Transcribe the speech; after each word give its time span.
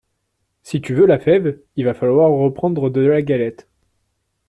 Si 0.63 0.81
tu 0.81 0.95
veux 0.95 1.05
la 1.05 1.19
fève, 1.19 1.59
il 1.75 1.85
va 1.85 1.93
falloir 1.93 2.31
reprendre 2.31 2.89
de 2.89 3.01
la 3.01 3.21
galette. 3.21 3.69